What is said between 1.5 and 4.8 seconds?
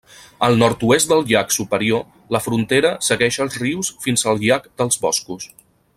Superior la frontera segueix els rius fins al llac